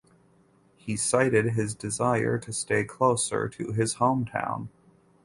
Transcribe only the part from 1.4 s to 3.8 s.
his desire to stay closer to